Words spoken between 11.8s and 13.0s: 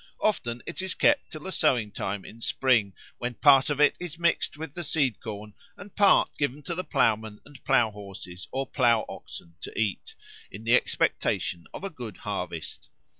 a good harvest.